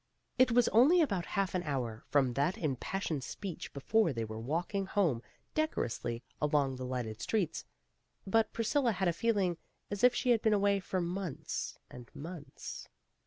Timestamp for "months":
11.01-11.77, 12.15-12.89